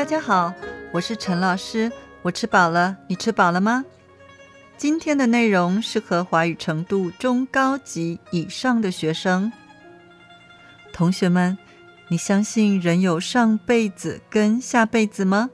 [0.00, 0.54] 大家好，
[0.94, 1.92] 我是陈老师。
[2.22, 3.84] 我吃饱了，你吃饱了吗？
[4.78, 9.52] 今天的内容适合华语程度中高级以上的学生。
[10.90, 11.58] 同学们，
[12.08, 15.50] 你相信人有上辈子跟下辈子吗？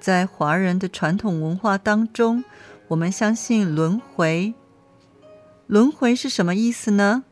[0.00, 2.42] 在华人的传统文化当中，
[2.88, 4.52] 我们相信轮回。
[5.68, 7.22] 轮回是什么意思呢？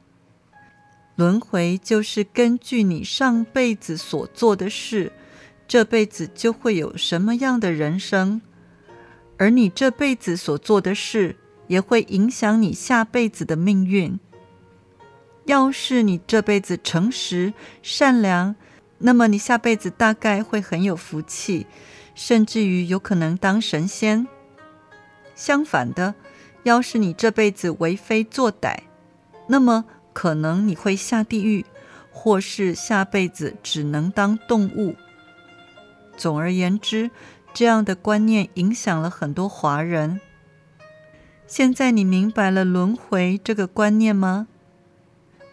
[1.17, 5.11] 轮回就是根据你上辈子所做的事，
[5.71, 8.43] 这辈子就会有什么样的人生，
[9.39, 11.37] 而你这辈子所做的事
[11.69, 14.19] 也会影响你下辈子的命运。
[15.45, 18.57] 要是你这辈子诚实善良，
[18.99, 21.69] 那么你下辈子大概会很有福气，
[22.17, 24.27] 甚至于有可能当神仙。
[25.37, 26.17] 相反的，
[26.65, 28.77] 要是你这辈子为非作歹，
[29.47, 29.85] 那么。
[30.13, 31.65] 可能你会下地狱，
[32.11, 34.97] 或是下辈子只能当动物。
[36.21, 37.11] 总而言之，
[37.55, 40.21] 这样的观念影响了很多华人。
[41.47, 44.47] 现在你明白了轮回这个观念吗？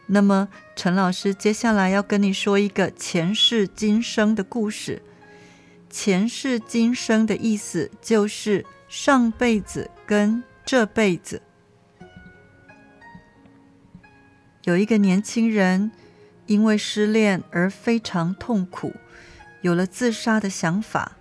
[0.07, 5.01] 那么，陈老师接下来要跟你说一个前世今生的故事。
[5.89, 11.41] 前世今生的意思就是上辈子跟这辈子。
[14.65, 15.93] 有一个年轻人
[16.45, 18.93] 因为失恋而非常痛苦，
[19.67, 21.17] 有了自杀的想法。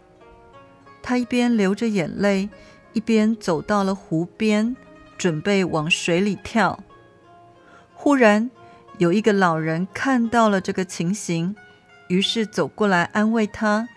[1.03, 2.49] 他一边流着眼泪，
[2.93, 4.77] 一边走到了湖边，
[5.19, 6.79] 准备往水里跳。
[7.93, 8.49] 忽然，
[8.99, 11.57] 有一个老人看到了这个情形，
[12.07, 13.89] 于是走过来安慰他。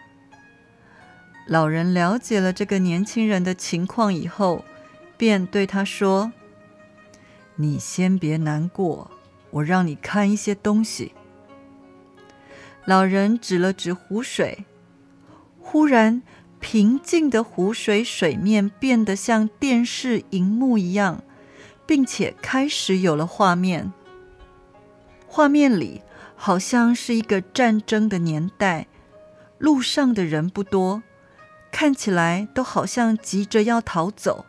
[1.45, 4.66] 老人了解了这个年轻人的情况以后，
[5.16, 6.31] 便对他说
[7.57, 9.12] ：“你先别难过。”
[9.51, 11.13] 我让你看一些东西。
[12.85, 14.66] 老人指了指湖水，
[15.59, 16.23] 忽然
[16.59, 21.23] 平静的湖水水面变得像电视荧幕一样，
[21.85, 23.94] 并且开始有了画面。
[25.28, 26.01] 画面里
[26.35, 28.88] 好像是一个战争的年代，
[29.59, 31.03] 路上的人不多，
[31.72, 34.45] 看起来都好像急着要逃走。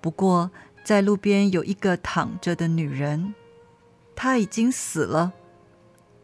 [0.00, 0.52] 不过，
[0.84, 3.34] 在路边有一个躺着的女人。
[4.14, 5.32] 她已经死了，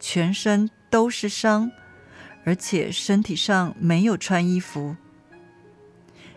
[0.07, 1.73] 全身都是伤，
[2.45, 4.97] 而且身体上没有穿衣服。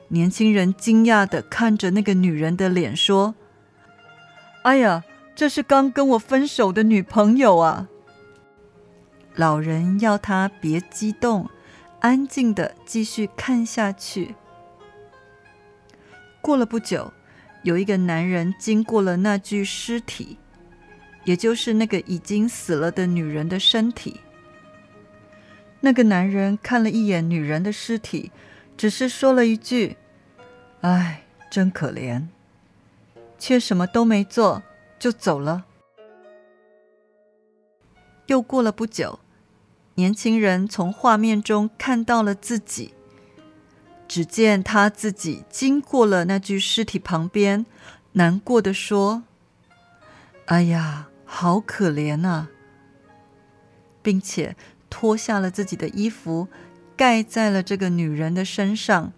[0.08, 3.36] 年轻人惊讶的看着那个女人的脸，说
[4.64, 5.04] ：“哎呀，
[5.36, 7.90] 这是刚跟我分手的女朋友啊！”
[9.36, 11.50] 老人要他别激动，
[12.00, 14.36] 安静的继续看下去。
[16.40, 17.12] 过了不久，
[17.64, 20.38] 有一个男人经过了那具尸体。
[21.28, 24.22] 也就是那个已经死了的女人的身体。
[25.82, 28.32] 那个男人看了一眼女人的尸体，
[28.78, 29.98] 只是说了一句
[30.80, 32.28] ：“唉，真可怜。”
[33.38, 34.64] 却什么都没做
[34.98, 35.66] 就走了。
[38.28, 39.20] 又过了不久，
[39.96, 42.94] 年轻人从画面中看到了自己，
[44.08, 47.66] 只见他自己经过了那具尸体旁边，
[48.14, 49.24] 难过的说
[50.48, 52.50] ：“哎呀。”好可怜啊！
[54.02, 54.56] 并且
[54.90, 56.48] 脱下了自己的衣服，
[56.96, 59.12] 盖在了这个女人的身上，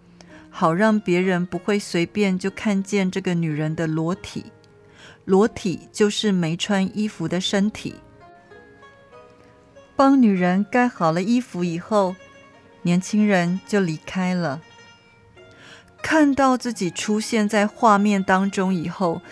[0.50, 4.52] 好让别人不会随便就看见这个女人的裸体。
[5.24, 7.94] 裸体就是没穿衣服的身体。
[9.94, 12.16] 帮女人盖好了衣服以后，
[12.82, 14.60] 年轻人就离开了。
[16.02, 19.22] 看到自己出现在画面当中以后，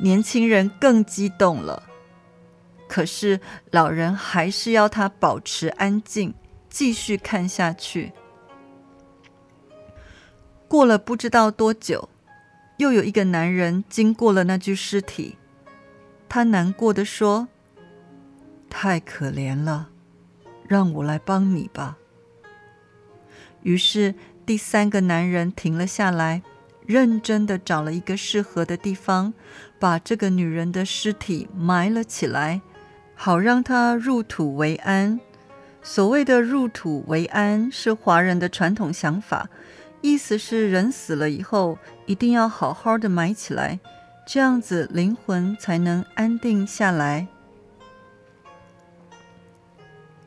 [0.00, 1.84] 年轻人更激动了。
[2.88, 6.34] 可是老人还是要他保持安静，
[6.68, 8.12] 继续看下去。
[10.68, 12.08] 过了不知道多久，
[12.78, 15.36] 又有一个男人经过了那具尸体，
[16.28, 17.48] 他难过的说
[18.68, 19.90] ：“太可怜了，
[20.68, 21.98] 让我来帮你吧。”
[23.62, 24.14] 于是
[24.44, 26.42] 第三个男人停了下来，
[26.84, 29.34] 认真的找了一个适合的地方，
[29.78, 32.60] 把这个女人的尸体埋了起来。
[33.16, 35.18] 好让他入土为安。
[35.82, 39.48] 所谓的入土为安，是华人的传统想法，
[40.00, 43.80] 意思是人死了以后，一定要好好的埋起来，
[44.26, 47.26] 这样子灵魂才能安定下来。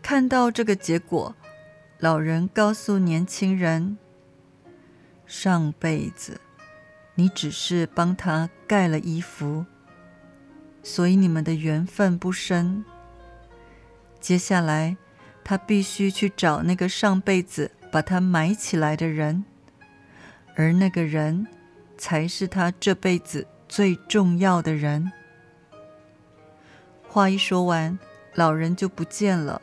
[0.02, 1.36] 看到这个结果，
[2.00, 3.98] 老人告诉年轻人：
[5.28, 6.40] 上辈子
[7.16, 9.66] 你只是帮他盖了衣服。
[10.82, 12.84] 所以你们的缘分不深。
[14.20, 14.98] 接下来，
[15.44, 19.44] 他必须去找那个上辈子把他埋起来的人，
[20.56, 21.48] 而那个人
[21.98, 25.12] 才是他这辈子最重要的人。
[27.08, 27.98] 话一说完，
[28.36, 29.62] 老人就不见了。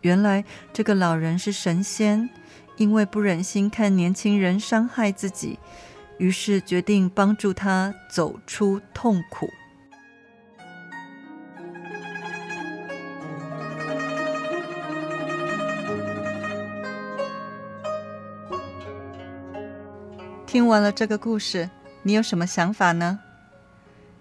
[0.00, 2.28] 原来这个老人是神仙，
[2.76, 5.58] 因为不忍心看年轻人伤害自己，
[6.18, 9.48] 于是决定帮助他走出痛苦。
[20.48, 21.68] 听完了这个故事，
[22.02, 23.20] 你有什么想法呢？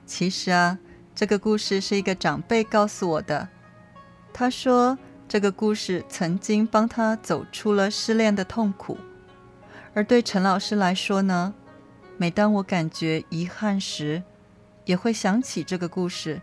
[0.06, 0.78] 其实啊，
[1.16, 3.48] 这个故事是一个长辈告诉我的。
[4.34, 8.98] 他说，这个故事曾经帮他走出了失恋的痛苦。
[9.94, 11.54] 而对陈老师来说呢，
[12.18, 14.22] 每当我感觉遗憾时，
[14.84, 16.42] 也会想起这个故事，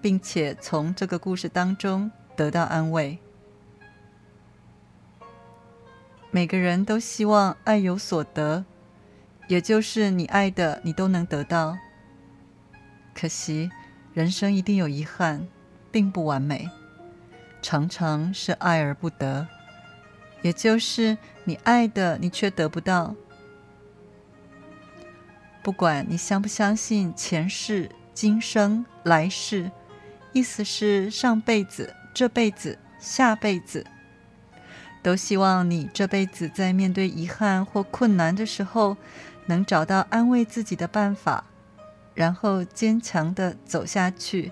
[0.00, 3.18] 并且从这个故事当中得到安慰。
[6.30, 8.64] 每个人都希望爱有所得。
[9.48, 11.76] 也就是你爱的，你都能得到。
[13.14, 13.70] 可惜，
[14.12, 15.46] 人生一定有遗憾，
[15.90, 16.68] 并不完美，
[17.62, 19.46] 常常是爱而不得。
[20.42, 23.14] 也就是你爱的，你却得不到。
[25.62, 29.70] 不管你相不相信前世、今生、来世，
[30.32, 33.84] 意思是上辈子、这辈子、下辈子，
[35.06, 38.96] 都希望你这辈子在面对遗憾或困难的时候。
[39.48, 41.44] 能找到安慰自己的办法，
[42.14, 44.50] 然后坚强的走下去。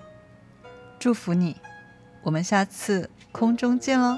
[0.97, 1.57] 祝福你，
[2.23, 4.17] 我们下次空中见喽。